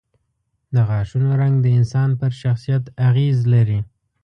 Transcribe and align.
د 0.73 0.75
غاښونو 0.87 1.29
رنګ 1.41 1.55
د 1.61 1.67
انسان 1.79 2.09
پر 2.19 2.31
شخصیت 2.41 2.83
اغېز 3.09 3.37
لري. 3.53 3.79